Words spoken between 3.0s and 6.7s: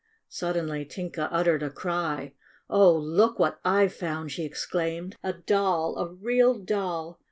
look what I've found!" she ex claimed. "A doll! A real